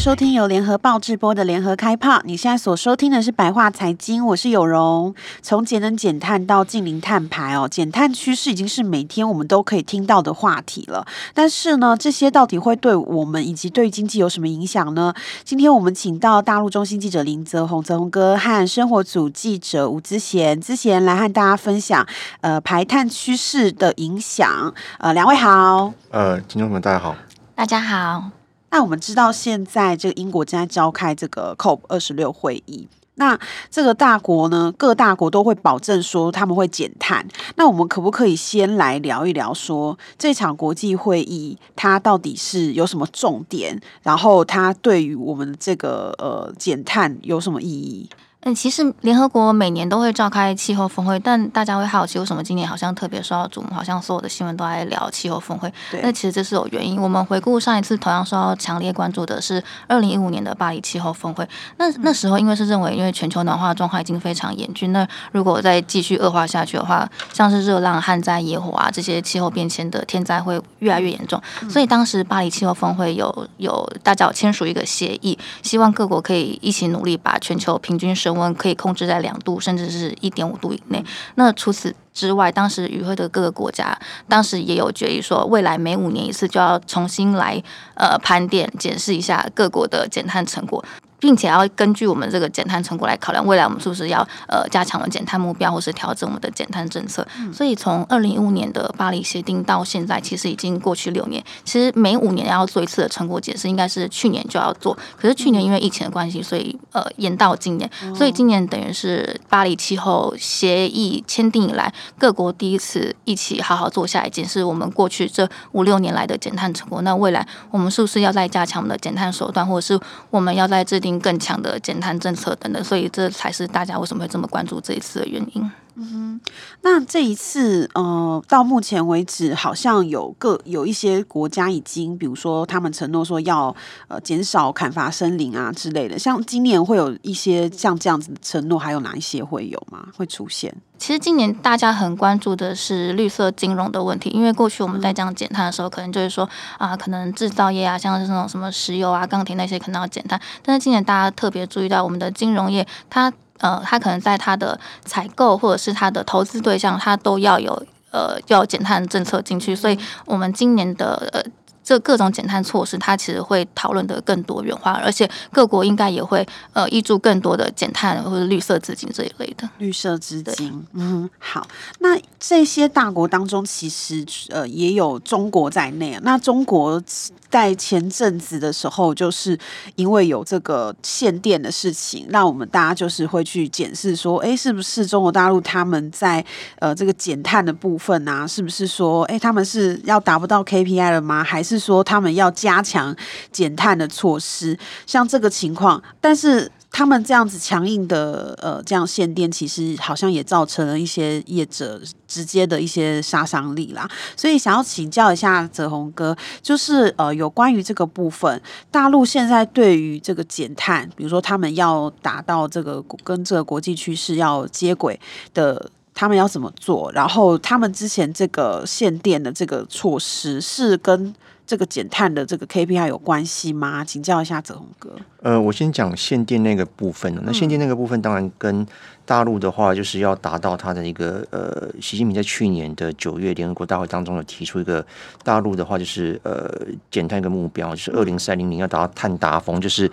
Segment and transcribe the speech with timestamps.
[0.00, 2.22] 收听由联合报直播的联合开炮。
[2.24, 5.14] 你现在所收听的是白话财经，我是有容。
[5.42, 11.06] 从节能减碳到净零碳排哦，减碳趋势已经是每天我们都可以听到的话题了。
[11.34, 15.12] 但是呢，这些到底会对我们以及对经济有什么影响呢？
[15.44, 22.06] 今天我们请到大陆中心记者林泽宏，泽宏哥和生活组记者吴之贤，之贤来和大家分享
[22.40, 24.72] 呃排碳趋势的影响。
[24.98, 25.92] 呃，两位好。
[26.10, 27.14] 呃，听众们大家好。
[27.54, 28.39] 大家好。
[28.70, 32.88] 那我们知道，现在这个英国正在召开这个 COP 二十六会议。
[33.16, 33.38] 那
[33.70, 37.26] 这个大国呢，各大国都会保证说他们会减碳。
[37.56, 43.78] 那我们可不可以先来聊一聊，说这场国际会议它到底是有什么重点？
[44.02, 48.08] 然后它对于我们这个呃减碳有什么意义？
[48.42, 55.70] 嗯，其实联合国每年都会召开气候峰会，但大家会好奇为什么今年好像特别受到瞩目，好像所有的新闻都在聊气候峰会。
[55.90, 56.98] 对，那其实这是有原因。
[56.98, 61.46] 我们回顾上一次同样受到强烈关注的是二零一五年的巴黎气候峰会。
[61.76, 71.38] 那那时候因为是认为，因为全球暖化状况已经非常严峻，那如果再继续恶化下去的话，像是热浪、旱灾、野火啊这些气候变迁的天灾会越来越严重。
[71.68, 81.04] 所以当时巴黎气候峰会有有大家有签署一个协议，希望各国可以一起努力，把全球平均升温可以控制在两度，甚至是一点五度以内。
[81.34, 87.60] 那除此之外，当时与会的各个国家，当时也有决议说，未来每五年一次就要重新来
[87.94, 90.84] 呃盘点检视一下各国的减碳成果。
[91.20, 97.26] 并且要根据我们这个减碳成果来考量，未来我们是不是要呃加强了减碳目标，或是调整我们的减碳政策。
[97.38, 101.44] 嗯、所以从二零一五年的巴黎协定到现在，其实已经过去六年。
[101.64, 104.96] 其实每五年要做一次的成果解释，应该是去年就要做。
[105.16, 107.88] 可是去年因为疫情的关系，所以呃延到今年。
[108.14, 117.02] 所以今年等于是巴黎气候协议签订以来，各国第一次一起好好做下来检视我们过去这五六年来的减碳成果。
[117.02, 125.70] 那未来我们是不是要再加强我们的减碳手段，或者是我们要在制定更强的减碳政策等等，所以这才是大家为什么会这么关注这一次的原因。
[125.96, 126.40] 嗯哼，
[126.82, 133.74] 那这一次，呃，到目前为止，好像有个有一些国家已经，比如说他们承诺说要
[134.08, 136.18] 呃减少砍伐森林啊之类的。
[136.18, 140.06] 像今年会有一些像这样子的承诺，还有哪一些会有吗？
[140.16, 140.74] 会出现？
[140.96, 150.40] 其实今年大家很关注的是绿色金融的问题，因为过去我们在讲减碳的时候，可能就是说啊，可能制造业啊，像是那种什么石油啊、钢铁那些，可能要减碳。
[150.62, 153.32] 但是今年大家特别注意到我们的金融业，它。
[153.60, 161.42] 呃，他可能在他的采购或者是他的投资对象，他都要有呃要减碳政策进去，所以我们今年的呃。
[161.90, 170.86] 这各种减碳措施，它其实会讨论的更多元化，而且各国应该也会呃挹注更多的减碳或者绿色资金这一类的绿色资金。
[170.92, 171.66] 嗯，好，
[171.98, 176.20] 那这些大国当中，其实呃也有中国在内啊。
[176.22, 177.02] 那中国
[177.48, 179.58] 在前阵子的时候，就是
[179.96, 186.44] 因为有这个限电的事情，那我们大家就是会去检视说，哎，是不是中国大陆他们在
[186.78, 191.42] 呃这个减碳的部分啊，是不是说，哎，他们是要达不到 KPI 了吗？
[191.42, 193.16] 还是说他们要加强
[193.50, 204.08] 减碳的措施，像这个情况，但是他们这样子强硬的呃这样限电，其实好像也造成了一些业者直接的一些杀伤力啦。
[204.36, 208.60] 所以想要请教一下泽宏哥，就是呃有关于这个部分，
[208.90, 215.18] 大陆现在对于这个减碳，比如说他们要达到这个跟这个国际趋势要接轨
[215.54, 215.90] 的。
[216.12, 217.10] 他们要怎么做？
[217.12, 221.34] 然后他们之前这个限电的这个措施是跟
[221.70, 224.04] 这个减碳的这个 KPI 有关系吗？
[224.04, 225.14] 请教一下泽宏哥。
[225.40, 227.32] 呃，我先讲限电那个部分。
[227.44, 228.84] 那限电那个部分当然跟
[229.24, 235.06] 大陆的话，就是要达到它的一个呃，习近平在去年的九月联合国大会当中有提出一个
[235.44, 236.68] 大陆的话，就是呃
[237.08, 240.10] 减碳一个目标，就是二零三零年要达到碳达峰，就是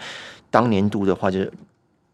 [0.51, 1.51] 当年度的话就是。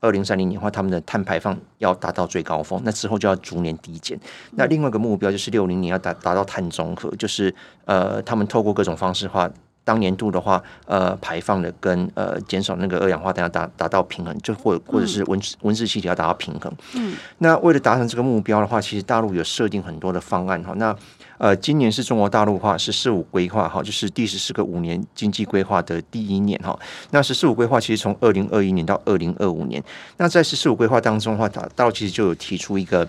[0.03, 4.19] 二零三零年的话，他们的碳排放要达到最高峰，那之后就要逐年递减。
[4.51, 7.53] 那另外一个目标就是六零年要达达到碳中和，就是
[7.85, 9.49] 呃，他们透过各种方式的话，
[9.85, 16.69] 当年度的话，呃，排放的跟呃减少那个二氧化碳要达达到平衡，就或或者是温温室气体要达到平衡。
[16.95, 20.73] 嗯，那为了达成这个目标的话，其实大陆有设定很多的方案哈。
[20.75, 20.93] 那
[21.37, 26.77] 呃，今年是中国大陆话“十四五”规划哈，就是第十四个五年经济规划的第一年哈。
[27.11, 29.83] 那“十四五”规划其实从二零二一年到二零二五年，
[30.17, 33.07] 那在“十四五”规划当中的话，大大陆其实就有提出一个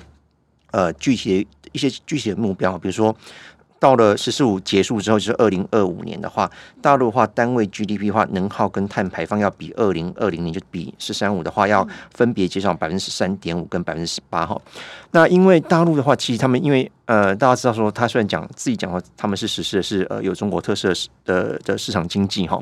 [0.71, 3.15] 呃具体的一些具体的目标，比如说。
[3.85, 6.51] 到了“十四五”结束之后，就是二零二五年的话，
[6.81, 14.59] 大陆的话单位 GDP 的话，能耗跟碳排放要比二零二零年就比“十三五”的话要分别减少百分之十三点五跟百分之十八哈。
[15.11, 20.91] 那因为大陆的话，其实他们因为呃，大家知道说，他虽然讲自己讲说他们是实施的是呃有中国特色
[21.27, 22.59] 的的市场经济哈，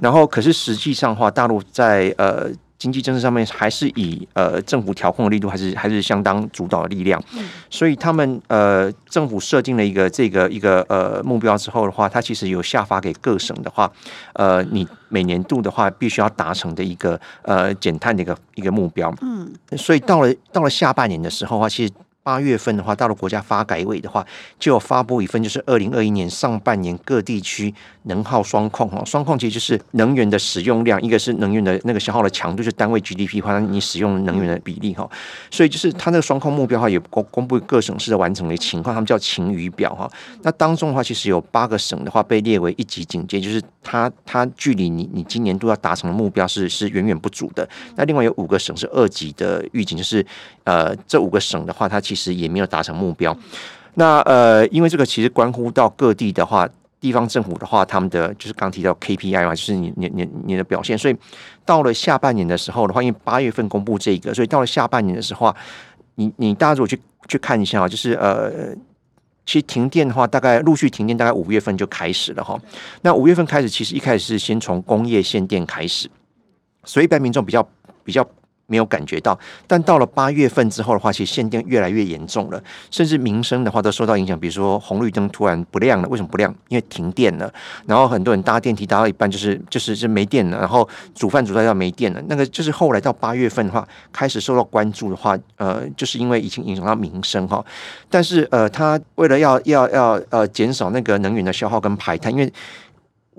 [0.00, 2.48] 然后可是实际上的话，大陆在呃。
[2.80, 7.22] 经济政策上面还是以呃政府调控的力度还是还是相当主导的力量，
[7.68, 13.92] 所以他们呃政府设定了一个这个一个呃目标之后的话，它其实有下发给各省的话，
[14.32, 21.92] 呃你每年度的话必须要达成的一个呃减碳的一个一个目标，嗯，所以到了到了下半年的时候的话，其实。
[22.22, 24.24] 八月份的话，大陆国家发改委的话，
[24.58, 27.74] 就有发布一份，就是二零二一年上半年各地区
[28.04, 35.08] 能耗双控哈，双控其实就是能源的使用量，一个是能源的那个消耗的强度，就单位 GDP 换你使用能源的比例哈，
[35.50, 40.10] 所以就是它那个双控目标的话，也公公布各省市的完成的情况，他们叫晴雨表哈。
[40.42, 47.66] 那当中的话，其实有八个省的话被列为一级警戒，就是它它距离你你今年度要达成的目标是是远远不足的。
[47.96, 50.24] 那另外有五个省是二级的预警，就是
[50.64, 53.36] 呃这五个省的话，它其实也没有达成目标，
[53.94, 56.68] 那呃，因为这个其实关乎到各地的话，
[56.98, 61.16] 地方政府的话，他们的就是刚提到 KPI 嘛，就是你你你你的表现，所以
[61.64, 65.54] 到了下半年的时候的话，因为八月份公布这个，所以到了下半年的时候，
[66.16, 68.74] 你你大家如果去去看一下啊，就是呃，
[69.46, 72.60] 其实停电的话，大概陆续停电，大概五月份就开始了哈。
[73.02, 76.10] 那五月份开始，其实一开始是先从工业限电开始，
[76.82, 77.64] 所以一般民众比较
[78.02, 78.28] 比较。
[78.70, 79.36] 没有感觉到，
[79.66, 84.38] 但到了八月份之后的话，其实限电越来越严重了，甚至民生的话都受到影响。
[84.38, 86.54] 比如说红绿灯突然不亮了，为什么不亮？
[86.68, 87.52] 因为停电了。
[87.86, 90.58] 然后很多人搭电梯搭到一半，就是就是就没电了。
[90.60, 92.22] 然后煮饭煮到要没电了。
[92.28, 97.64] 那个就是后来到八月份的话，开始受到关注的话，呃，就是因为已经影响到民生哈。
[98.08, 102.52] 但是呃，他为了要要要呃减少那个能源的消耗跟排碳，因为。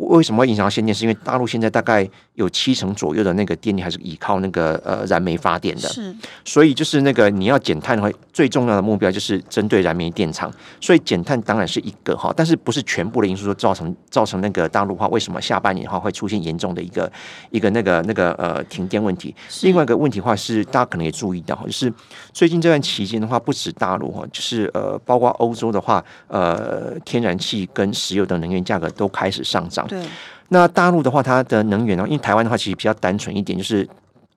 [0.09, 0.93] 为什么会影响到限电？
[0.93, 10.51] 是因为大陆现在大概有七成左右的那个电力还是依靠那个呃燃煤发电的，是，所以就是那个你要减碳的话，最重要的目标就是针对燃煤电厂。
[10.79, 17.11] 所以减碳当然是一个哈，但是不是全部的因素都造成造成那个大陆话为什么下半年的话会出现严重的一个
[17.51, 19.35] 一个那个那个呃停电问题？
[19.61, 21.93] 另外一个问题的话是大家可能也注意到，就是
[22.33, 29.87] 最近这段期间的话，不止大陆哈，就是呃包括欧洲的话，呃天然气跟石油等能源价格都开始上涨。
[29.91, 30.01] 对，
[30.47, 33.85] 那大陆的话，它的能源呢，因为台湾的话其实比较单纯一点，就是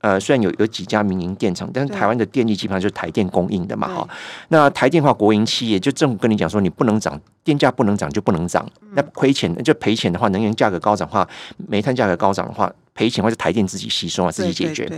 [0.00, 4.08] 呃，虽然有有几家民营电厂，但是台湾的电力基本上就是台电供应的嘛，哈。
[4.48, 11.28] 那台电的话，国营企业就政府跟你讲说，你不能涨，电价不能涨就不能涨，那亏钱就赔钱的话，能源价格高涨的话，
[11.68, 12.72] 煤炭价格高涨的话。
[12.94, 14.88] 赔钱或者台电自己吸收啊，自己解决。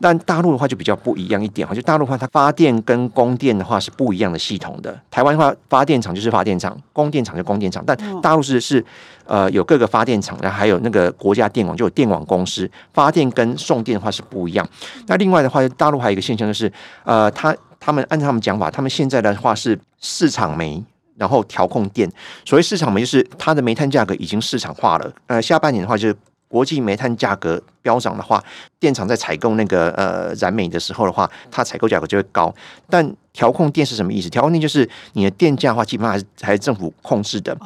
[0.00, 4.98] 但大陆的话就比较不一样一点哈，就大陆的话，它发电跟供电的话是不一样的系统的。
[5.10, 7.82] 台湾的话，发电厂就是发电厂，供电厂就供电厂。
[7.84, 8.84] 但大陆是是
[9.24, 14.68] 呃有各个发电厂，然后还有那个国家电网，就有电网公司发电跟送电的话是不一样。
[15.08, 16.72] 那另外的话，大陆还有一个现象就是，
[17.04, 20.80] 呃，他他们按照他们讲法，他们现在的话是市场煤，
[21.16, 22.08] 然后调控电。
[22.44, 25.12] 所谓市场煤就是它的煤炭价格已经市场化了。
[25.26, 26.16] 呃，下半年的话就是。
[26.50, 28.42] 国际煤炭价格飙涨的话，
[28.80, 32.52] 电厂在采购那个呃燃煤的时候的话，它采购价格就会高。
[32.88, 34.28] 但调控电是什么意思？
[34.28, 37.56] 调控电就是你的电价的话，基本上还是还是政府控制的，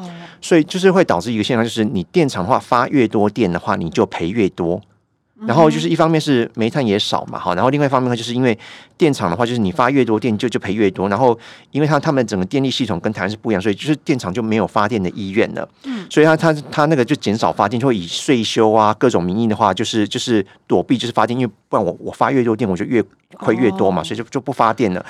[0.42, 4.78] 所以就是会导致一个现象，就是你电厂的话发越多电的话，你就赔越多。
[5.40, 8.56] 然后就是一方面是煤炭也少嘛，好，然后另外一方面呢，就是因为
[8.96, 11.36] 电厂的话，就是你发越多电就就赔越多，然后
[11.72, 23.02] 因为它他们整个电力系统跟台湾是不一样，所以就是电厂就没有发电的意愿了，嗯，所以它它它那个就减少发电，就会以税收啊各种名义的话，就是就是躲避就是发电，因为不然我我发越多电我就越
[23.38, 25.04] 亏越多嘛，所以就就不发电了，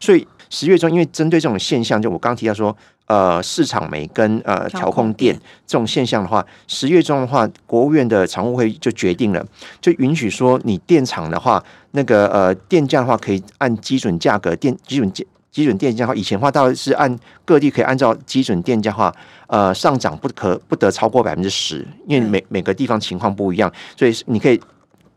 [0.00, 2.76] 所以十月中因为针对这种现象，就我刚刚提到说。
[3.08, 5.34] 呃，市场煤跟呃调控电
[5.66, 9.42] 这种现象的话，十月中的话，国务院的常务会就决定了，
[9.80, 15.10] 就允许说你电厂的话，那个呃电价的话可以按基准价格电基准
[15.50, 19.10] 基准电价的话，以前的话倒是按各地可以按照基准电价话，
[19.46, 24.60] 呃上涨不可不得超过百分之十，因为每每个地方情况不一样，所以你可以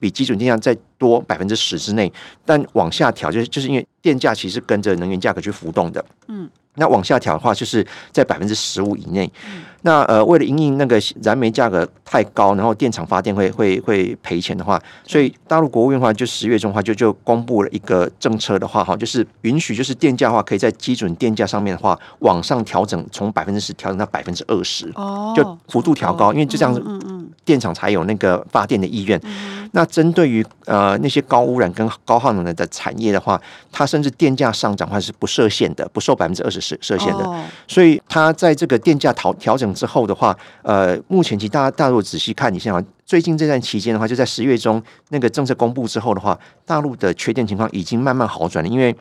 [0.01, 2.12] 比基准电价再多百分之十之内，
[2.43, 6.50] 但往下调就是就是因为电价其实跟着能源价格去浮动的，嗯。
[6.75, 9.30] 那往下调的话，就是在百分之十五以内。
[9.46, 29.20] 嗯、那呃，为了因应那个燃煤价格太高，然后电厂发电会会会赔钱的话，所以大陆国务院的话，就十月中的话就就公布了一个政策的话，哈，就是允许就是电价的话，可以在基准电价上面的话往上调整，从百分之十调整到百分之二十，哦，就幅度调高，哦、因为就这样子，嗯嗯，电厂才有那个发电的意愿。
[29.25, 33.42] 嗯、那针对于呃那些高污染跟高耗能的产业的话，
[33.74, 36.61] 它甚至电价上涨的话是不设限的，不受百分之二十。
[36.62, 37.25] 设设限的。
[37.25, 48.96] 哦、所以它在这个电价调调整之后的话，呃，目前其实大家大陆仔细看一下，最近这段期间的话，就在十月中那个政策公布之后的话，大陆的缺电情况已经慢慢好转了，因为。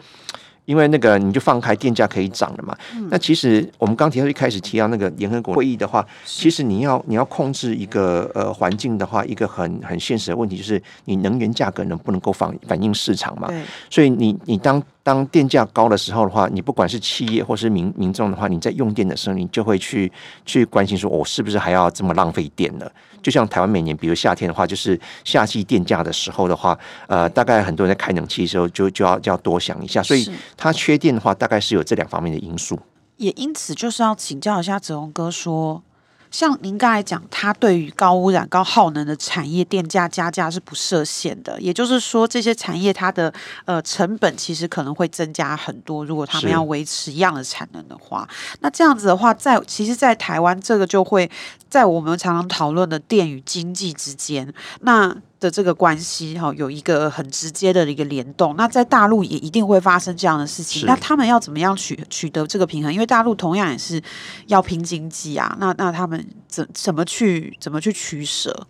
[0.67, 2.76] 因为那个你就放开电价可以涨了嘛？
[2.95, 13.49] 嗯、那其实我们刚提到一开始提到那个联合国会议的话，其实你要你要控制一个呃环境的话，一个很很现实的问题就是你能源价格能不能够反反映市场嘛？
[13.49, 20.11] 对所以你你当当电价高的时候的话，你不管是企业或是民民众的话，你在用电的时候，你就会去
[20.47, 22.88] 去关心说，我、哦、是不是还要这么浪费电呢？
[23.21, 30.00] 就像台湾每年，比如夏天的话，就是夏季电价的时候的话，呃，大概很多人在开冷气的时候就，就就要就要多想一下。
[30.00, 32.79] 所以它缺电的话，大概是有这两方面的因素。
[33.17, 35.83] 也因此，就是要请教一下泽龙哥说。
[36.30, 41.60] 像您刚才讲，它对于高污染、高耗能的产业，电价加价是不设限的。
[41.60, 43.32] 也就是说，这些产业它的
[43.64, 46.04] 呃成本其实可能会增加很多。
[46.04, 48.28] 如果他们要维持一样的产能的话，
[48.60, 51.30] 那这样子的话，在其实，在台湾这个就会
[51.68, 55.16] 在我们常常讨论的电与经济之间，那。
[55.40, 58.54] 的这个关系哈，有一个很直接的一个联动。
[58.56, 60.87] 那在大陆也一定会发生这样的事情。
[60.87, 62.92] 那他们要怎么样取取得这个平衡？
[62.92, 64.00] 因为大陆同样也是
[64.47, 65.56] 要拼经济啊。
[65.59, 68.66] 那那他们怎怎么去怎么去取舍？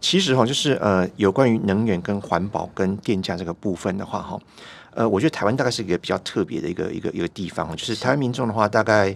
[0.00, 4.40] 其实哈，就是呃，有关于能源跟环保跟电价这个部分的话哈，
[4.94, 9.14] 呃，我觉得台湾大概是一个比较特别的一个一个一个地方，就是台湾民众的话大概。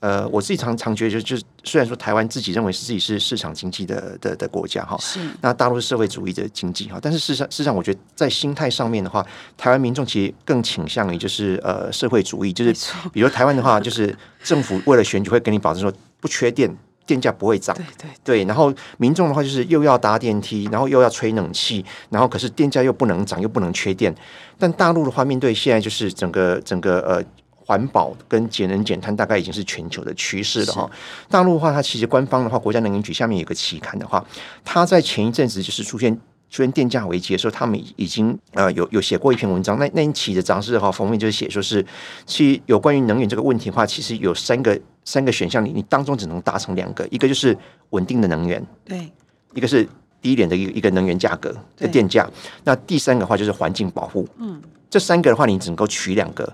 [0.00, 5.18] 呃，我自己常常觉得就，就是虽然说台湾自己认为是自己是市场经济的的的国家哈，是。
[5.40, 9.26] 那大陆是社会主义的经济哈，但是事实上，事实上我觉得在心态上面的话，
[9.56, 16.70] 台湾民众其实更倾向于就是呃社会主义，就是比如台湾的话，就是政府为了选举会跟你保证说不缺电，
[17.06, 18.10] 电价不会涨，对对。
[18.22, 24.14] 对，然后民众的话就是又要搭电梯，然后又要吹冷气，然后可是电价又不能涨，又不能缺电，
[24.58, 27.24] 但大陆的话，面对现在就是整个整个呃。
[27.66, 30.88] 环保跟节能减碳大概已经是全球的趋势了哈。
[31.28, 34.24] 大陆的话，它其实官方的话，国家能源局下面有个期刊的话，
[34.64, 36.14] 它在前一阵子就是出现
[36.48, 39.76] 出现电价危机的时候，他们已经呃有有写过一篇文章。
[39.80, 41.84] 那那一期的杂志的话，封面就是写说是，
[42.24, 47.56] 其实有关于能源这个问题的话，其实有三个三个选项，你你当中只能达成两个，一个就是
[47.90, 49.10] 稳定的能源，对，
[49.54, 49.86] 一个是
[50.22, 52.30] 低廉的一个一个能源价格的电价，
[52.62, 56.48] 那第三个的话就是环境保护，嗯，这三个的话，你只能够取两个。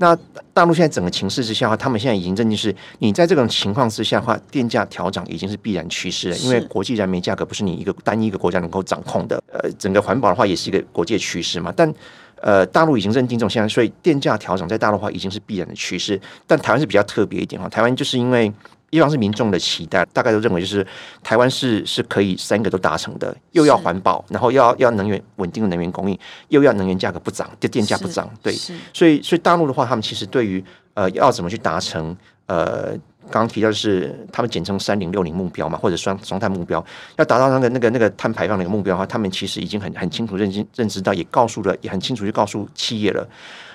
[0.00, 0.16] 那
[0.54, 6.36] 大陆现在整个情势之下的话，他们现在已经认定是，你在这种情况之下的话，电价调涨已经是必然趋势了。
[6.38, 9.38] 因为国际燃煤价格不是你一个单一一个国家能够掌控的。
[9.52, 11.70] 呃，整个环保的话也是一个国际趋势嘛。
[11.76, 11.94] 但
[12.40, 16.18] 呃，大陆已经认定这种现象，所以电价调整在大陆的话已经是必然的趋势。
[16.46, 18.50] 但台湾是比较特别一点哈，台湾就是因为。
[18.90, 20.86] 一方是民众的期待，大概都认为就是
[21.22, 26.18] 台湾是是可以三个都达成的，又要环保，然后要要能源稳定的能源供应，
[26.48, 28.52] 又要能源价格不涨，就电价不涨，对，
[28.92, 30.62] 所以所以大陆的话，他们其实对于
[30.94, 32.16] 呃要怎么去达成
[32.46, 32.90] 呃
[33.30, 36.84] 刚刚提到的是他们简称三零六零目标嘛，或者双双碳目标，
[37.16, 43.24] 要达到那个那个那个碳排放的一个目标的话，他们其实已经很很清楚认知认知到，也告诉了，也很清楚就告诉企业了，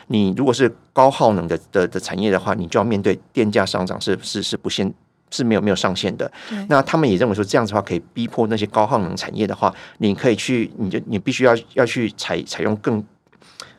[0.08, 4.94] 你如果是高耗能的的的产业的话，你就要面对电价上涨是是是不限。
[5.36, 6.32] 是没有没有上限的。
[6.70, 13.04] 那他们也认为说，这样子的话可以逼迫那些高耗能产业的话，你可以去，你就你必须要要去采采用更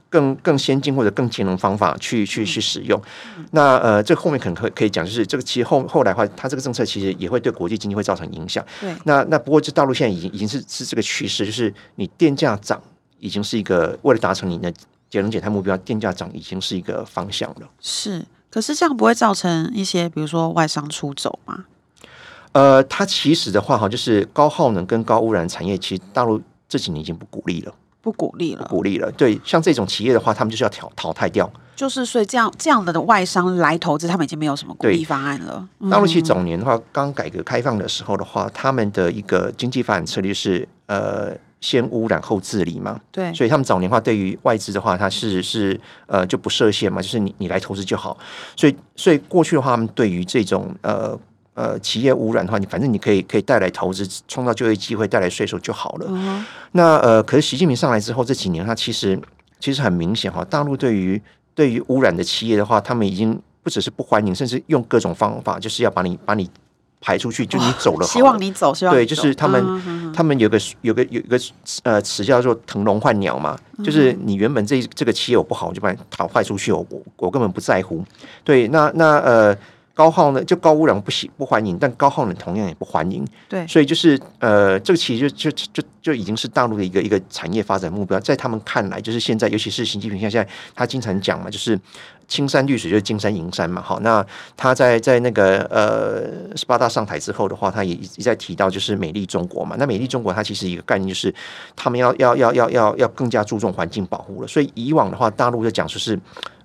[0.08, 3.00] 更更先进或者更节能方法去去去使用。
[3.36, 8.64] 嗯、那呃，这后面可能可可以讲，就是这个其实后后来的话，它这个政策其实也会对国际经济会造成影响。
[8.80, 8.94] 对。
[9.04, 12.80] 那那不过，这大陆现在已经已经是是这个趋势，就是你电价涨
[13.18, 14.72] 已经是一个为了达成你的
[15.10, 17.68] 节能减碳目标，电价涨已经是一个方向了。
[17.80, 18.24] 是。
[18.56, 21.66] 可是这样不会造成一些，比如说外商出走吗？
[22.52, 29.12] 呃，它其实的话哈，就是高耗能跟高污染产业，其实大陆这几年已经不鼓励了，不鼓励了，不鼓励了。
[29.12, 31.52] 对，像这种企业的话，他们就是要淘淘汰掉。
[31.76, 35.68] 就是所以这样这样的的外商来投资，他们已经没有什么鼓励方案了。
[35.90, 41.36] 大陆其实早年的话，刚改革开放的时候的话，他们的一个经济发展策略是呃。
[41.60, 48.16] 先污染后治理嘛，对，所以他们早年话对于外资的话，它是是呃就不设限嘛，就是你你来投资就好。
[48.54, 51.18] 所以所以过去的话，他们对于这种呃
[51.54, 56.06] 呃企业污染的话，你反正你可以可以带来投资，创造就业机会，带来税收就好了。
[56.10, 59.18] 嗯、那呃，可是习近平上来之后这几年，他其实
[59.58, 61.20] 其实很明显哈，大陆对于
[61.54, 66.50] 对于污染的企业的话，他们已经不只是不欢迎，甚至用各种方法，就是要把你把你。
[67.00, 71.38] 排出去，就你走了，希望你走，希望对，就是他们，他们有个有个有一个
[71.82, 78.04] 呃词叫做“腾笼换鸟”嘛，就是你原本这这个企业我不好，我就把你淘汰出去，我我我根本不在乎。
[78.42, 79.56] 对，那那呃，
[79.94, 83.24] 高耗呢就高污染不喜不欢迎，但高耗呢同样也不欢迎。
[83.48, 91.78] 对，所以就是呃，这个其实就就就就已经是大陆的一个一个产业发展目标，在他们看来，就是现在，尤其是习近平，像现在他经常讲嘛，就是
[92.28, 93.80] 青山绿水就是金山银山嘛。
[93.82, 94.24] 好，那
[94.56, 99.76] 他在在那个呃十八大上台之后的话，他也一直在提到就是美丽中国嘛。
[99.78, 101.34] 那美丽中国，它其实一个概念就是
[101.74, 104.48] 他们要要要要要要更加注重环境保护了。
[104.48, 106.18] 所以以往的话，大陆在讲说是。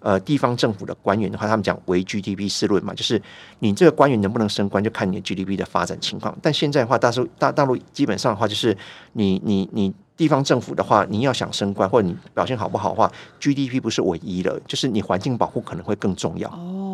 [0.04, 3.22] 呃，地方政府的官员的话，他们讲唯 GDP 试论嘛，就是
[3.60, 6.36] 你这个官员能不能升官，就看你的 GDP 的发展情况。
[6.42, 8.76] 但现在的话，大陆大大陆基本上的话，就是
[9.14, 16.48] 你你你地方政府的话，你要想升官或者你表现好不好的话，GDP 不是唯一的，就是你环境保护可能会更重要。
[16.50, 16.91] 哦。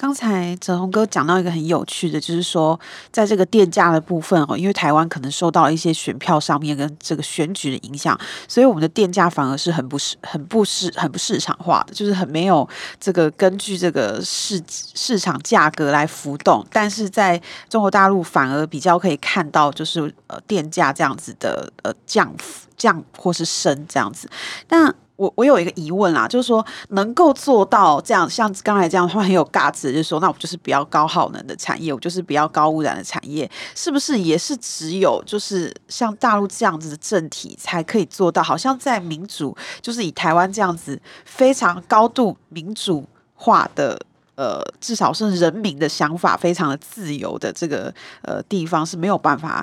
[0.00, 2.80] 刚才哲宏哥讲到一个很有趣的，就是说，
[3.12, 12.66] 在这个电价的部分哦，因为台湾可能受到一些选票上面跟这个选举的影响，所以我们的电价反而是很不市、很不市、很不市场化的，就是很没有
[12.98, 16.66] 这个根据这个市市场价格来浮动。
[16.72, 17.38] 但是在
[17.68, 24.30] 中国大陆反而比较可以看到，就是呃电价这样子的呃降幅降或是升这样子，
[24.70, 24.94] 那。
[25.20, 38.42] 我我有一个疑问啦，就是说能够做到这样，像刚才这样，他们很有尬词，就是说，那我就是比较高耗能的产业，我就是比较高污染的产业，是不是也是只有就是像大陆这样子的政体才可以做到？
[38.42, 44.00] 好像在民主，就是以台湾这样子非常高度民主化的。
[44.36, 49.62] 呃，至少是人民的想法非常的自由的这个呃地方是没有办法，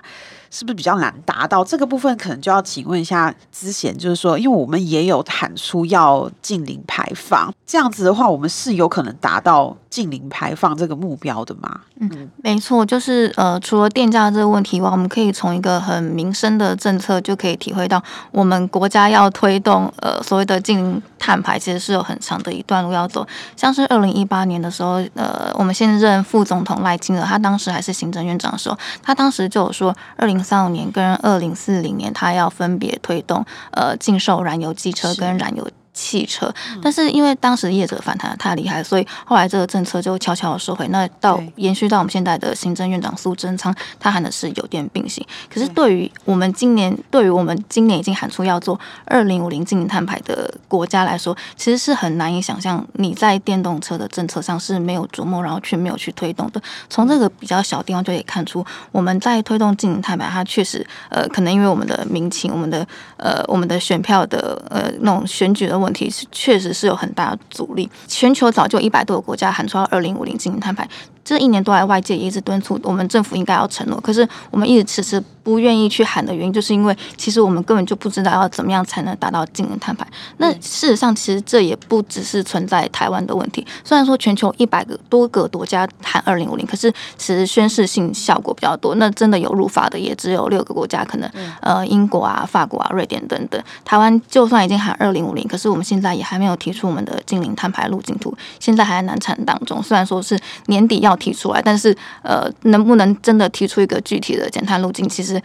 [0.52, 1.64] 是不是比较难达到？
[1.64, 11.82] 这个部分可能就要请问一下之贤，就是说，因为我们也有喊出要近零排放，这样子的话，我们是有可能达到近零排放这个目标的吗？
[12.00, 18.02] 嗯，没错，就是呃，除了电价这个问题以外，我们可以从一个很民生的政策就可以体会到，
[18.32, 23.26] 我们国家要推动呃所谓的近零碳排，其实是有很长的一段路要走，
[23.56, 24.68] 像是二零一八年的。
[24.68, 35.70] 的时候，呃，我们现任副总统赖清德，他当时还是行政院长的时候，他当时就有说，二零三五年跟二零四零年，他要分别推动呃禁售燃油机车跟燃油。
[35.98, 40.88] 汽车，但是因为当时业者反弹的太厉害，所以后来这个政策就悄悄的收回。
[40.90, 45.26] 那到延续到我们现在的行政院长苏贞昌，他喊的是有电并行。
[45.52, 56.62] 可是对于我们今年，对于我们今年已经喊出要做二零五零净零碳排的国家来说，其实是很难以想象你在电动车的政策上是没有琢磨，然后却没有去推动的。
[56.90, 65.87] 从这个比较小地方就可以看出，我们在推动净零碳排，它确实呃，可能因为我们的民情、我们的呃、我们的选票的呃那种选举的问题。
[65.88, 67.90] 问题是确实是有很大的阻力。
[68.08, 70.88] 全球早就一百多个国家喊出要二零五零进行摊牌，
[71.24, 80.06] 这一年多来外界也一直敦促我们政府应该要承诺，可是我们一直迟迟不愿意去喊的原因，就是因为其实我们根本就不知道要怎么样才能达到净零碳排。
[80.40, 83.66] 那事实上，其实这也不只是存在台湾的问题。
[83.86, 88.96] 虽然说全球一百个多个国家喊二零五零，可是其实宣示性效果比较多。
[88.96, 91.32] 那真的有入法的也只有六个国家，可能
[91.62, 93.64] 呃英国啊、法国啊、瑞典等等。
[93.86, 99.82] 台湾就算已经喊二零五零，可是我们现在也还没有提出我们的净零碳排路径图，现在还在难产当中。
[99.82, 105.37] 虽然说是年底要提出来，但是呃，能不能真的提出一个具体的减碳路径，其实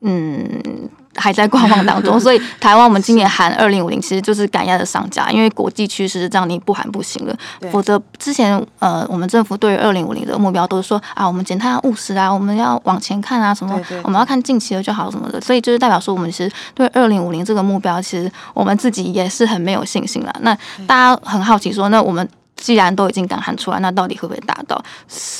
[0.00, 2.18] 嗯还在观望当中。
[2.20, 7.36] 所以台湾我们今年喊二零五零，其实就是赶鸭子上架，因为国际趋势是这样，你不喊不行了。
[7.72, 15.40] 否则之前呃，我们政府对于二零五零的目标都是说啊，我们减碳要务实啊，我们要往前看啊，什么我们要看近期的就好什么的。
[15.40, 20.32] 所以就是代表说，我们其实对二零五零这个目标，其实我们自己也是很没有信心了。
[20.42, 20.56] 那
[20.86, 22.28] 大家很好奇说，那我们。
[22.58, 24.82] 既然都已经敢喊出来，那到底会不会达到？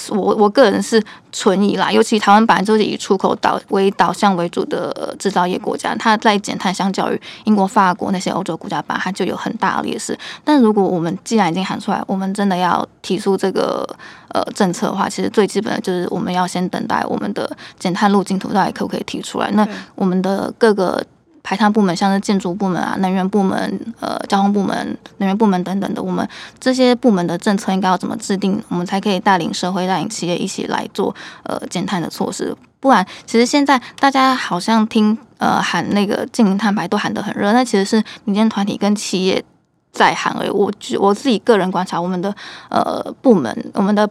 [0.08, 1.02] 我我个人是
[1.32, 1.90] 存疑啦。
[1.90, 10.16] 尤其台湾本来就是以出口导为导向为主的制造业国家，它在减碳相较于英国、法国那些欧洲国家吧，它就有很大的劣势。
[10.44, 13.84] 但如果我们既然已经喊出来，我们真的要提出这个
[14.28, 19.50] 呃政策的话，其实最基本的就是我们要先等待我们的减碳路径图到底可不可以提出来。
[19.50, 21.04] 那我们的各个。
[21.48, 24.76] 排碳部门，像是建筑部门啊、能源部门、呃、交通部门、
[25.16, 26.28] 能源部门等等的，我们
[26.60, 32.54] 这些部门的政策应该要怎么制定，我们才可以带领社会、带领企业一起来做呃减碳的措施？
[32.80, 39.42] 不然，其实现在大家好像听呃喊那个净零碳排都喊得很热，那其实是民间团体跟企业
[39.90, 40.50] 在喊而已。
[40.50, 42.34] 我我自己个人观察，我们的
[42.68, 44.06] 呃部门，我们的。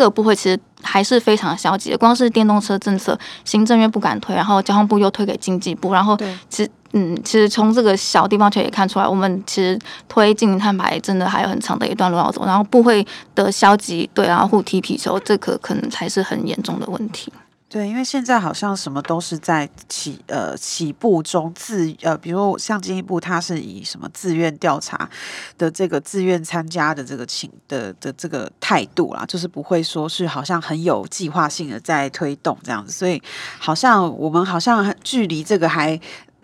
[0.00, 6.16] 各部会其实还是非常消极的，光是电动车政策，行政院不敢推，然后交通部又推给经济部，然后
[6.48, 17.30] 其实嗯，其实从这个小地方就可以看出来，我们其实推进碳排真的还有很长的一段路要走，然后部会的消极对，然后互踢皮球，这个可能才是很严重的问题。
[17.72, 25.08] 对，因为现在好像什么都是在起呃起步中自呃，比如像进一步，它是以什么自愿调查
[25.56, 33.22] 的这个自愿参加的这个情的的这个态度啦，就是不会说是好像很有计划性的在推动这样子，所以
[33.60, 36.00] 好像我们好像距离这个还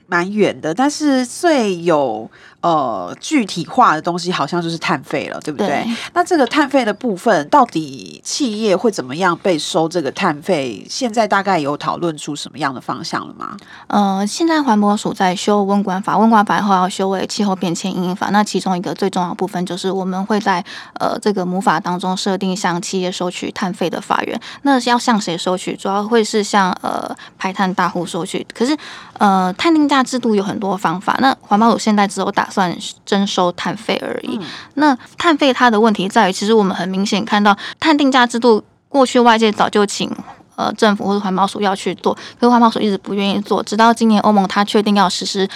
[0.06, 2.30] 蛮远的，但是最有。
[2.66, 5.68] 呃，具体化的东西好像就是碳费了，对不对？
[5.68, 5.96] 对。
[6.14, 10.85] 那这个碳费的部分，到底企业会怎么样被收这个碳费？
[10.90, 13.57] 现在大概有讨论出什么样的方向了吗？
[13.87, 18.31] 呃，现在环保署在修温管法，温管法以后要修为气候变迁因应法。
[18.31, 24.40] 那其中一个最重要的部分就是我们会在呃这个母法当中设定向企业收取碳费的法源。
[24.62, 25.76] 那是要向谁收取？
[25.76, 28.44] 主要会是向呃排碳大户收取。
[28.52, 28.76] 可是
[29.18, 31.16] 呃碳定价制度有很多方法。
[31.20, 34.38] 那环保署现在只有打算征收碳费而已。
[34.40, 40.11] 嗯、那碳费它的问题在于，其实我们很明显看到碳定价制度过去外界早就请
[40.57, 45.47] 呃政府或者环保署要去做，可是环保署一直不愿意做，直到今年欧盟它确定要实施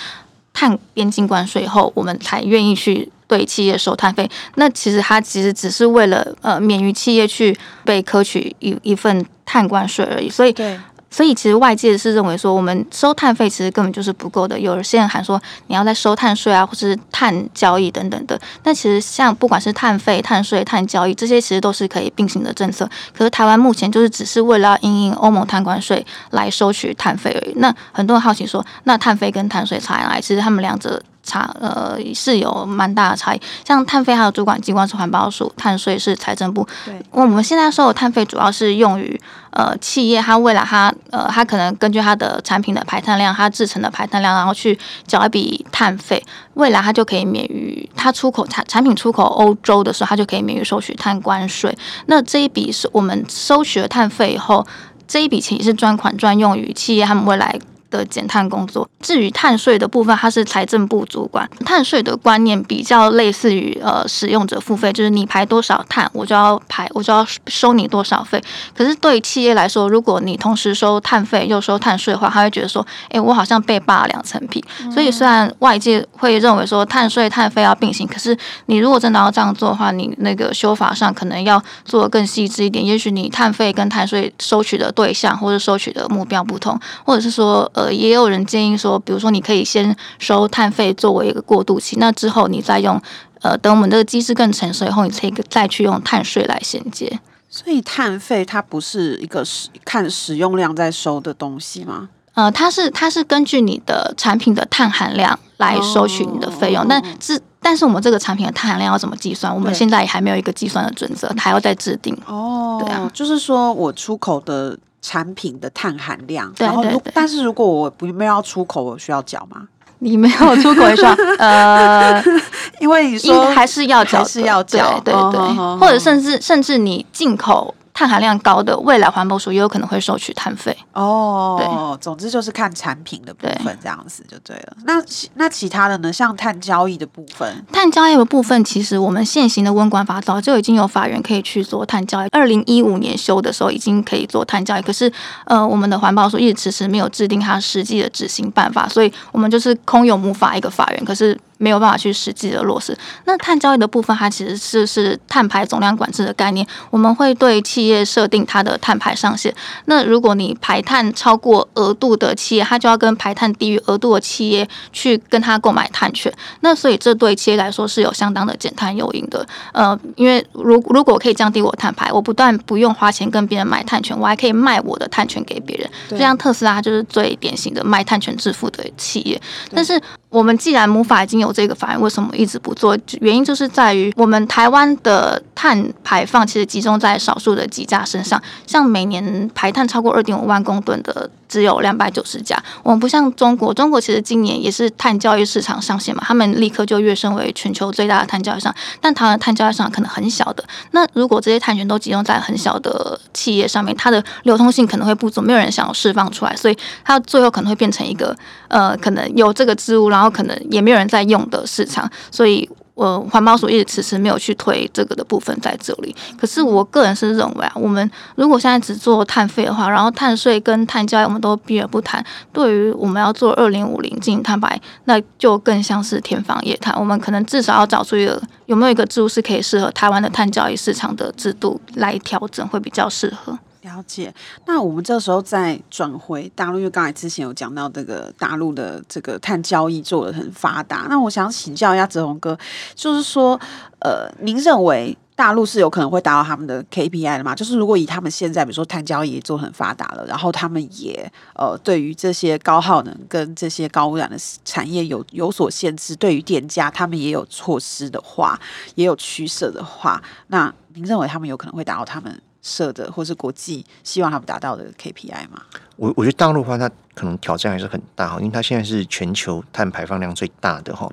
[0.53, 4.29] 碳边境关税后，我们才愿意去对企业收碳费。
[4.57, 10.29] 那其实它其实只是为了呃免于企业去被科取一一份碳关税而已。
[10.29, 10.79] 所以对。
[11.11, 14.59] 所以其实外界是认为说，我们收碳费其实根本就是不够的。
[14.59, 18.41] 有些人喊说，你要再收碳税啊，或是碳交易等等的。
[18.63, 22.89] 但其实像不管是碳费、碳税、碳交易这些，其实都是可以并行的政策。
[23.13, 27.55] 可是台湾目前就是只是为了要因应欧盟碳关税来收取碳费而已。
[27.57, 30.23] 那很多人好奇说，那碳费跟碳税差在哪里？
[30.23, 31.03] 其实他们两者。
[31.23, 36.67] 差呃是有蛮大的差异，像碳费还有主管机关是环保署，碳税是财政部。
[36.85, 46.23] 对，我们现在收的碳费主要是用于呃企业，它未来它呃它可能根据它的产品的排碳量，它制成的排碳量，然后去缴一笔碳费，
[46.55, 51.77] 未来它就可以免于它出口产产品出口欧洲的时候，它就可以免于收取碳关税。
[52.07, 54.67] 那这一笔是我们收取了碳费以后，
[55.07, 57.59] 这一笔钱也是专款专用于企业，他们未来。
[57.91, 58.89] 的减碳工作。
[59.01, 61.49] 至于碳税的部分，它是财政部主管。
[61.65, 68.43] 碳税的观念比较类似于呃使用者付费，就是你排多少碳，我就要排，我就要收你多少费。
[68.77, 74.63] 可是对于企业来说，如果你同时收碳费又收碳税的话，他会觉得说，哎，我好像被扒了两层皮。
[74.93, 82.85] 所以虽然外界会认为说碳税碳费要并行，可是你如果真的要这样做的话，你那个修法上可能要做得更细致一点。
[82.85, 87.71] 也许你碳费跟碳税收取的对象或者收取的目标不同，或者是说。
[87.81, 93.01] 呃，也有人建议说，比如说你可以先收碳费作为一个过渡期，那之后你再用，
[93.41, 97.19] 呃，等我们这个机制更成熟以后，你可以再去用碳税来衔接。
[97.49, 102.11] 所以碳费它不是一个使看使用量在收的东西吗？
[102.35, 109.53] 呃，它是它是根据你的产品的碳含量来收取你的费用，哦、但是但是我们这个产品的碳含量要怎么计算？
[109.55, 112.15] 我们现在也还没有一个计算的准则，还要再制定。
[112.27, 114.79] 哦，对啊，就是说我出口的。
[115.03, 119.69] 产品的碳含量，然后如对对对，但是如果我不没有要出口，我需要缴吗？
[120.03, 122.23] 你没有出口需要呃，
[122.81, 127.75] 因为你说还是要缴，还是要缴，对对对，或者甚至甚至你进口。
[127.93, 131.57] 碳含量高的，未来环保署也有可能会收取碳费哦。
[131.59, 134.77] 对，总之就是看产品的部分这样子就对了。
[134.85, 134.95] 那
[135.35, 136.13] 那其他的呢？
[136.13, 142.29] 像碳交易的部分，碳交易的部分，其实我们现行的温管法早就已经有法源可以去做碳交易。
[142.31, 145.13] 二零一五年修的时候已经可以做碳交易，可是
[145.45, 151.39] 呃，我们的环保署一直迟迟没有制定它实际的执行办法，所以我们就是空有母法一个法源，可是。
[151.61, 152.97] 没有办法去实际的落实。
[153.27, 156.67] 那碳交易的部分，它其实是是碳排总量管制的概念。
[156.89, 159.55] 我们会对企业设定它的碳排上限。
[159.85, 166.33] 那如果你排碳超过额度的企业，它就要跟排碳低于额度的企业去跟他购买碳权。
[166.61, 169.47] 那所以这对企业来说是有相当的减碳诱因的。
[169.73, 175.91] 呃，因为如如果可以降低我碳排，我不但不用花钱跟别人买碳权，我还可以卖我的碳权给别人。
[176.09, 179.41] 就像特斯拉就是最典型的卖碳权致富的企业。
[179.75, 182.97] 但是我们既然母法已经有这个法案，为什么一直不做？
[183.21, 191.29] 原因就是在于我们台湾的碳排放其实集中在少数的几家身上，像每年排碳超过二点五万公吨的。
[191.51, 198.73] 只有两百九十家，我们不像中国，中国其实今年也是碳交易市场上线嘛，他们立刻就跃升为全球最大的碳交易商。
[199.01, 208.37] 但台湾的碳交易市场可能很小的，那如果这些碳权都集中在很小的企业上面，它的流通性可能会不足，没有人想要释放出来，所以它最后可能会变成一个
[208.69, 212.69] 呃，可能有这个置物，然后可能也没有人在用的市场，所以。
[213.01, 216.15] 呃，环保署一直迟迟没有去推这个的部分在这里。
[216.39, 226.95] 可是我个人是认为啊，我们如果现在只做碳费的话，然后碳税跟碳交易我们都避而不谈，对于我们要做二零五零净零碳排，那就更像是天方夜谭。
[227.01, 233.59] 我们可能至少要找出一个有没有一个制度是可以适合台湾的碳交易市场的制度来调整，会比较适合。
[233.83, 234.33] 了解。
[234.67, 241.07] 那我们这时候再转回大陆，因为刚才之前有讲到这个大陆的这个碳交易做的很发达。
[241.09, 242.59] 那我想请教一下泽宏哥，
[242.95, 243.59] 就是说，
[244.01, 247.55] 呃，您认为大陆是有可能会达到他们的 KPI 的吗？
[247.55, 258.61] 就是如果以他们现在，比如说碳交易做很发达了，然后他们也呃对于这些高耗能跟这些高污染的产业有有所限制，对于电价他们也有措施的话，
[258.97, 262.39] 也有取舍的话，那您认为他们有可能会达到他们？
[262.63, 265.63] 设的，或是国际希望他们达到的 KPI 吗？
[265.97, 271.11] 我我觉得大陆的话，它可能挑战还是很大哈，因为它现在是全球碳排放量最大的哈。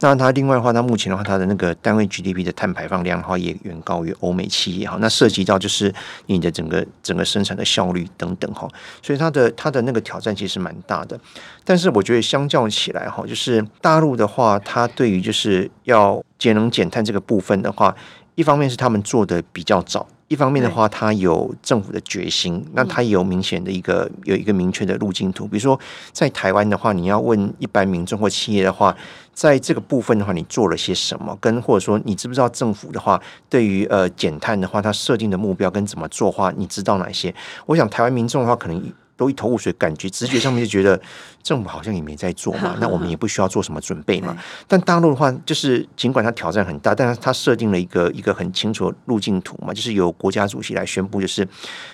[0.00, 4.96] 那它另外的话，它目前的话，它的那个单位 GDP 的碳排放量的话，也远高于欧美企业哈。
[5.00, 5.94] 那涉及到就是
[6.26, 8.66] 你的整个整个生产的效率等等哈，
[9.02, 11.18] 所以它的它的那个挑战其实蛮大的。
[11.62, 17.94] 但是我觉得相较起来哈，就是大陆的话，它对于就是要节能减碳这个部分的话，
[18.34, 20.08] 一方面是他们做的比较早。
[20.32, 25.46] 一方面的话，它有政府的决心，那它有明显的一个有一个明确的路径图。
[25.46, 25.78] 比如说，
[26.10, 28.96] 在台湾的话，你要问一般民众或企业的话，
[29.34, 31.36] 在这个部分的话，你做了些什么？
[31.38, 37.34] 跟或者说，你知不知道政府的话，对于呃减碳的话，它设定的目标跟怎么做的话，你知道哪些？
[37.66, 38.82] 我想台湾民众的话，可能。
[39.22, 41.00] 都一头雾水，感觉直觉上面就觉得
[41.42, 44.36] 政府好像也没在做嘛，那我们也不需要做什么准备嘛。
[44.66, 51.46] 但大陆的话，就是尽管它挑战很大，但是它设定了一个一个很清楚的路径图嘛，就是由国家主席来宣布，就是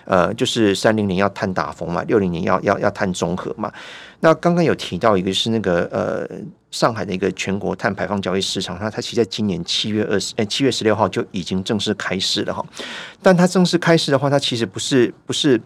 [0.07, 3.71] 呃，就是三零年要碳达峰嘛，六零年要要要碳中和嘛。
[4.21, 6.27] 那刚刚有提到一个是那个呃
[6.71, 12.65] 上海的一个全国碳排放交易市场，它它其实在今年七月二十呃七月十六号就已经正式开市了哈。
[13.23, 15.61] 但它正式开市的话，它其实不是不是。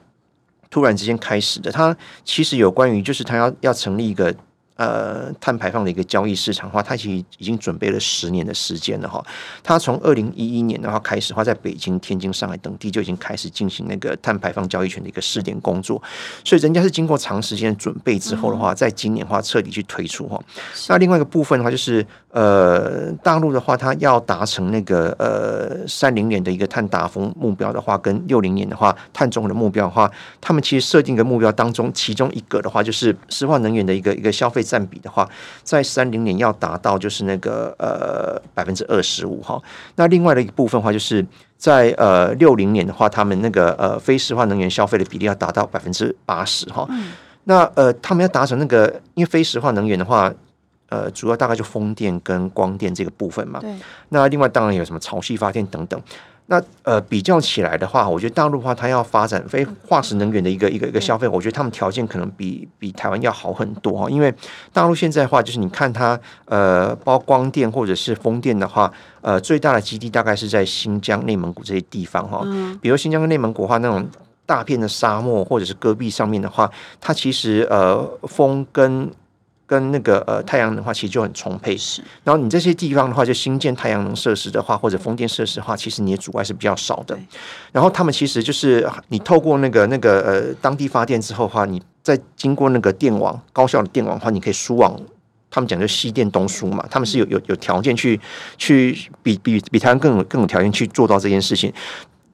[0.73, 4.35] 突然之间开始的，它其实有关于就是它要要成立一个。
[4.77, 9.25] 呃，碳排放的一个交易市场的话，它其实已经准备了十年的时间了哈。
[9.63, 16.03] 它从二零一一年的话开始的话，在北京、天津、上海等地就已经开始进行那个碳排放交易权的一个试点工作。
[16.43, 20.43] 所以人家是经过长时间准备之后的话，在今年的话彻底去推出哈。
[20.89, 34.63] 那另外一个部分的话，就是呃，大陆的话，它要达成那个呃三零年的一个碳达峰目标的话，跟六零年的话碳中和的目标的话，他们其实设定的目标当中，其中一个的话就是石化能源的一个一个消费。
[34.63, 35.29] 占比的话，
[35.63, 39.61] 在三零年要达到就是那个呃百分之二十五哈。
[39.97, 41.23] 那另外的一个部分的话，就是
[41.59, 46.89] 在呃六零年的话，他们那个呃非石化能源消费的比例要达到百分之八十哈。
[47.45, 50.33] 那呃他们要达成那个，因为非石化能源的话，
[50.93, 53.59] 呃主要大概就风电跟光电这个部分嘛。
[53.61, 53.75] 对。
[54.11, 55.99] 那另外当然有什么潮汐发电等等。
[56.47, 64.11] 那呃，比较起来的话，我觉得大陆的话，它要发展非化石能源的一个一个一个消费，我觉得他们条件可能比比台湾要好很多哈。
[64.11, 64.35] 因为
[64.73, 72.45] 大陆现在的话，就是你看它呃，包括光电或者是风电的话，呃，最大的基地大概是在新疆、内蒙古这些地方哈。
[72.83, 74.07] 比如新疆跟内蒙古的话，那种
[74.45, 79.09] 大片的沙漠或者是戈壁上面的话，它其实呃，风跟
[79.67, 81.77] 跟那个呃太阳能的话，其实就很充沛。
[81.77, 87.19] 是，然后你这些地方的话，就新建太阳能设施的话，或者风电设施的话，其实你的阻碍是比较少的。
[87.71, 94.95] 然后他们其实就是你透过那个那个呃当地发电之后的话，你再经过那个电网高效的电网的话，你可以输往
[95.51, 96.85] 他们讲就西电东输嘛。
[96.91, 98.21] 他们是有有有条件去
[98.59, 101.73] 去比比比台湾更有更有条件去做到这件事情。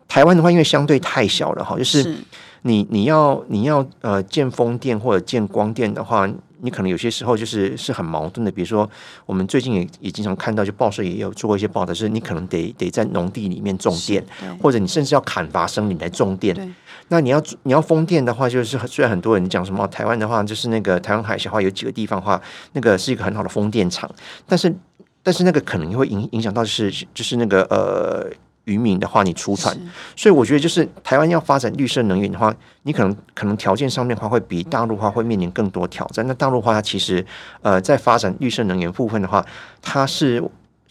[0.09, 2.17] 台湾的话，因为相对太小了哈，就是
[2.63, 6.29] 你你要你要呃建风电或者建光电的话。
[6.61, 8.89] 你可能有些时候就是是很矛盾的，比如说
[9.27, 14.25] 我们最近也也经常看到，就报社也有做过一些报道，就是你可能得得在农地里面种电，
[14.61, 16.75] 或者你甚至要砍伐森林来种电。
[17.09, 22.41] 那你要你要风电的话，就是虽然很多人讲什么台湾的话，就是那个台湾海峡的话有几个地方的话，
[22.73, 24.11] 那个是一个很好的风电场，
[24.47, 24.75] 但是
[25.23, 28.31] 但是那个可能会影影响到就是就是那个呃。
[28.69, 29.75] 渔民的话，你出产，
[30.15, 36.27] 所以我觉得就是台湾要发展绿色能源的话，你可能可能条件上面的话会比大陆话会面临更多挑战。
[36.27, 37.25] 那大陆话，它其实
[37.63, 39.45] 呃在发展绿色能源部分的话，
[39.81, 40.43] 它是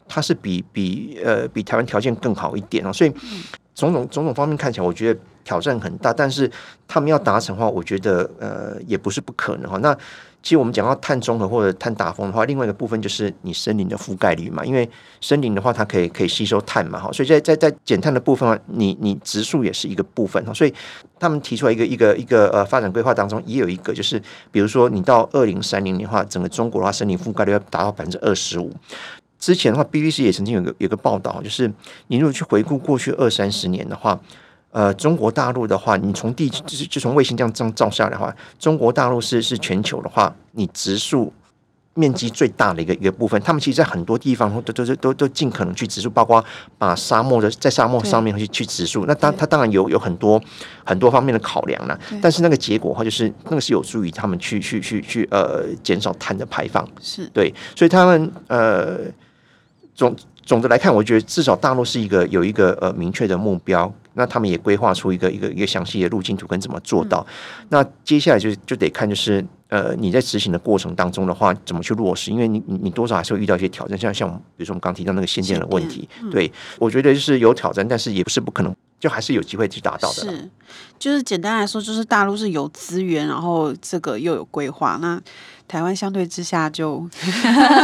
[0.08, 2.92] 它是比比呃比台湾条件更好一点哦。
[2.92, 3.14] 所以
[3.76, 6.50] 种种种种方面看起来，我觉得挑战很大，但是
[6.88, 9.78] 他们要达成的话，我觉得呃也不是不可能哈。
[9.78, 9.96] 那
[10.48, 20.74] 其实我们讲到碳中和或者碳达峰的话，另外一个部分就是你森林的覆盖率嘛，因为森林的话它可以可以吸收碳嘛，哈，所以在在在减碳的部分，你你植树也是一个部分，所以
[21.20, 24.18] 他们提出来一个一个一个呃发展规划当中也有一个就是，
[24.50, 28.72] 比如说你到二零三零年的话，整个中国的话森林覆盖率要达到百分之二十五。
[29.38, 31.70] 之前的话，BBC 也曾经有个有个报道，就是
[32.08, 34.18] 你如果去回顾过去二三十年的话。
[34.78, 41.34] 呃，中国大陆的话，你从地就是就从卫星这样这样照下来的话，中国大陆是是全球的话，你植树
[41.96, 46.46] 面积最大的一个一个部分，他们其实，在很多地方都都都都都尽可能去植树，包括
[46.78, 49.06] 把沙漠的在沙漠上面去去植树。
[49.08, 50.40] 那当它当然有有很多
[50.86, 56.88] 很多方面的考量了，但是那个结果的话，就是那个是有助于他们去去去去呃减少碳的排放。
[57.02, 59.00] 是对，所以他们呃
[59.96, 60.16] 总
[60.48, 63.94] 总的来看，我觉得至少大陆是一个有一个呃明确的目标。
[64.14, 67.24] 那他们也规划出一个一个一个详细的路径图跟怎么做到。
[67.28, 72.32] 嗯、那接下来就就得看就是呃你在执行的过程当中的话，怎么去落实？
[72.32, 76.10] 因为你你你多少还是会遇到一些挑战，像像比如说我们刚提到那个限电的问题。
[76.24, 80.16] 嗯、对，我觉得就是有挑战，但是也不是不可能，就还是有机会去达到的。
[80.16, 80.50] 是，
[80.98, 84.98] 就是简单来说，就是大陆是有资源，然后这个又有规划。
[85.00, 85.22] 那
[85.68, 87.06] 台湾相对之下就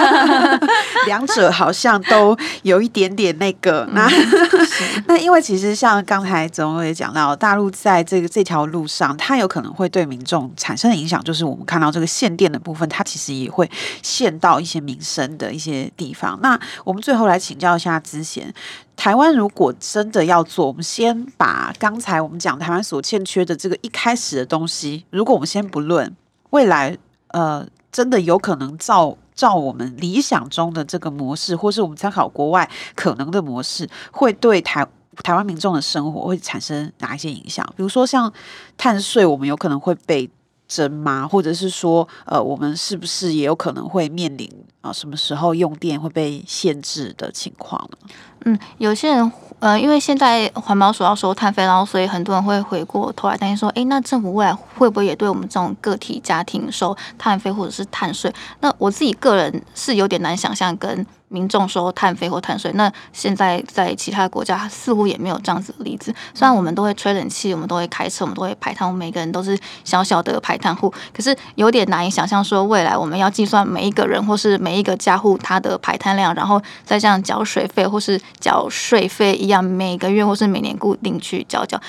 [1.05, 3.85] 两者好像都有一点点那个。
[3.91, 4.09] 那
[5.05, 13.69] 那因为其实像刚才总也讲到，大陆在这个这条路上，它有可能会对民众产生的影响，就是我们看到这个限电的部分，它其实也会
[14.01, 16.39] 限到一些民生的一些地方。
[16.41, 18.53] 那我们最后来请教一下之前，
[18.95, 26.15] 台湾如果真的要做，我们先把刚才我们讲台湾所欠缺的这个一开始的东西，如果我们先不论
[26.51, 26.97] 未来。
[27.33, 34.86] 呃，真的有可能照照我们理想中的这个模式，或是我们参考国外可能的模式，会对台
[35.21, 37.65] 台湾民众的生活会产生哪一些影响？
[37.77, 38.34] 比如说像
[38.75, 40.29] 碳税，我们有可能会被
[40.67, 41.28] 征吗？
[41.28, 44.47] 或者是说，呃，我们是不是也有可能会面临
[44.82, 48.10] 啊、呃、什么时候用电会被限制的情况呢？
[48.45, 49.32] 嗯，有些人。
[49.60, 58.30] 呃，因为现在环保署要收碳费，然后所以很多人会回过头来担心说，诶，那政府未来会不会也对我们这种个体家庭收碳费或者是碳税？
[58.60, 61.08] 那我自己个人是有点难想象跟。
[61.33, 66.13] 民众收碳费或碳税，那现在在其他国家似乎也没有这样子的例子。
[66.35, 81.81] 虽然我们都会吹冷气，我们都会开车，我们都会排碳，我们每个人都是小小的排碳户，可是有点难以想象说未来我们要计算每一个人或是每一个家户他的排碳量，然后再这样缴水费或是缴税费一样，每个月或是每年固定去缴缴。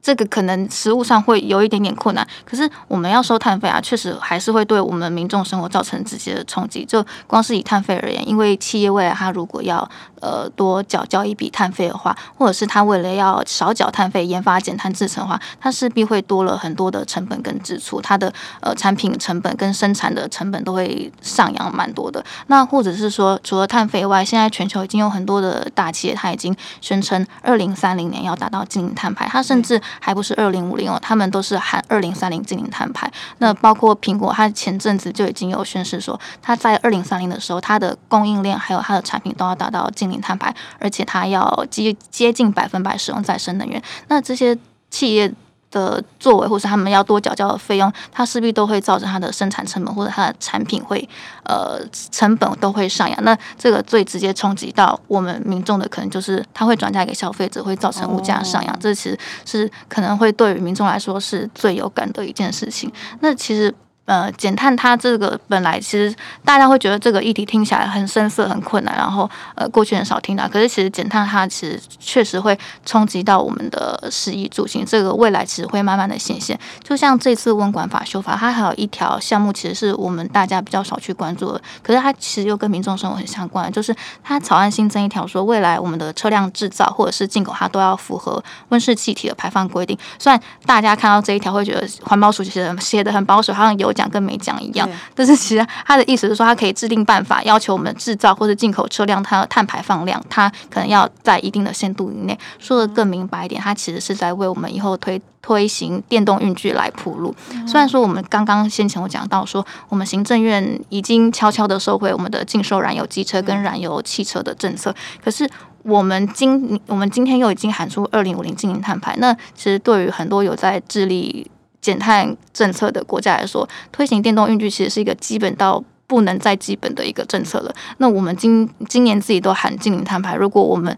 [0.00, 6.84] 这个可能实物上会有一点点困难，可是我们要收碳费啊，确实还是会对我们民众生活造成直接的冲击。
[6.84, 9.88] 就光是以碳费而言，因为企业未来它如果要
[10.20, 22.24] 呃多缴交一笔碳费的话，或者是他为了要少缴碳费研发减碳制程的话，他势必会多了很多的成本跟支出，它的呃产品成本跟生产的成本都会上扬蛮多的。
[22.46, 33.10] 那或者是说，除了碳费外，现在全球已经有很多的大企业，它已经宣称二零三零年要达到净零碳排，它甚至还不是二零五零哦，他们都是喊二零三零净零碳排。
[33.38, 43.82] 那包括苹果，它前阵子就已经有宣示说，它在二零三零的时候，它的供应链还有它的产品都要达到净零碳排，而且它要接接近百分百使用再生能源。
[44.08, 44.56] 那这些
[44.90, 45.32] 企业。
[45.70, 51.06] 的作为，或是他们要多缴交的费用，它势必都会造成它的生产成本或者它的产品会
[51.44, 51.78] 呃
[52.10, 53.22] 成本都会上扬。
[53.22, 58.78] 那这个最直接冲击到我们民众的，可能就是它会转嫁给消费者，会造成物价上扬。
[58.80, 62.90] 这其实是可能会对于民众来说是最有感的一件事情。
[63.20, 63.74] 那其实。
[64.08, 70.48] 呃，减碳它这个本来其实大家会觉得这个议题听起来很深涩、很困难，然后呃过去很少听到。
[70.48, 76.58] 可是其实减碳它其实确实会冲击到我们的食衣住行，这个未来其实会慢慢的显现。
[76.82, 83.94] 就像这次温管法修法，它还有一条项目，其实是我们大家比较少去关注的，可是它其实又跟民众生活很相关，就是
[84.24, 89.98] 它草案新增一条说，未来我们的车辆制造或者是进口，它都要符合温室气体的排放规定。
[90.18, 93.92] 虽然大家看到这一条会觉得环保署其实写的很保守，好像有。
[93.98, 102.38] 讲跟没讲一样，但是其实他的意思是说，他可以制定办法，要求我们制造或者进口车辆，它的碳排放量，它可能要在一定的限度以内。
[102.60, 107.34] 说的更明白一点，它其实是在为我们以后推推行电动运具来铺路。
[107.66, 115.48] 虽然说我们刚刚先前我讲到说，我们行政院已经悄悄的收回我们的禁售燃油机车跟燃油汽车的政策，可是
[115.82, 121.50] 我们今我们今天又已经喊出二零五零净零碳排，那其实对于很多有在致力。
[121.80, 127.74] 减碳政策的国家来说，推行电动运具其实是一个基本到不能再基本的一个政策了。
[127.98, 130.96] 那我们今今年自己都喊净零碳排，如果我们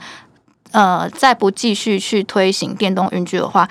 [0.73, 3.69] 呃再不继续去推行电动运具的话，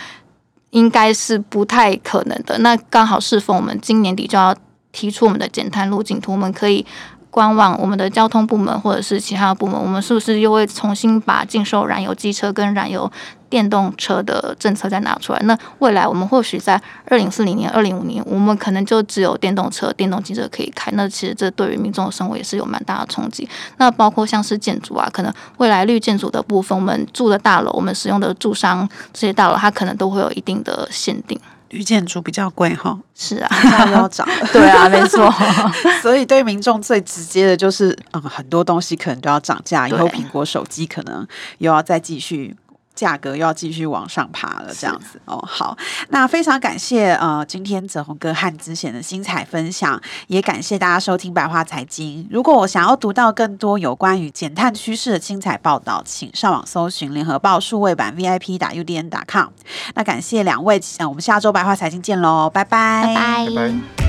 [0.72, 2.58] 应该是不太可能的。
[2.60, 4.56] 那刚好适逢我们今年底就要
[4.91, 6.86] 提出我们的减碳路径图，我们可以
[7.31, 13.09] 观望我们的交通部门或者是其他部门，我们是不是又会重新把禁售燃油机车跟燃油
[13.49, 20.91] 电动车的政策再拿出来，那未来我们或许在二零四零年、二零五年，我们可能就只有电动车、电动机车可以开。
[20.93, 23.47] 那其实这对于民众的生活也是有蛮大的冲击。
[23.77, 31.39] 那包括像是建筑啊，可能未来绿建筑的部分，我们住的大楼、我们使用的住商这些大楼，它可能都会有一定的限定。
[31.70, 33.49] 绿建筑比较贵哈，是啊，
[33.86, 34.28] 价要涨。
[34.51, 35.34] 对啊，没错。
[36.01, 41.28] 所以对民众最直接的就是，嗯，很多东西可能都要涨价，以后苹果手机可能
[41.59, 42.55] 又要再继续。
[43.00, 45.41] 价格又要继续往上爬了，这样子哦。
[45.47, 45.78] 好，
[46.10, 52.28] 那非常感谢呃，今天泽宏哥和之贤的精彩分享，也感谢大家收听百话财经。
[52.30, 59.47] 如果我想要读到更多有关于减碳趋势的精彩报道，请上网搜寻联合报数位版 VIP 打 UDN 打 com。
[59.95, 64.09] 那感谢两位，呃，我们下周百话财经见喽，拜拜，拜拜。